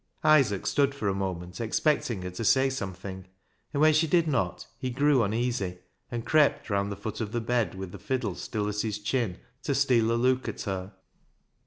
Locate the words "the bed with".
7.33-7.91